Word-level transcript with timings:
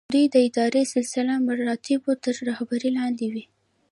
دوی 0.13 0.25
د 0.33 0.35
اداري 0.47 0.83
سلسله 0.93 1.33
مراتبو 1.47 2.11
تر 2.23 2.35
رهبرۍ 2.47 2.89
لاندې 2.99 3.27
وي. 3.33 3.43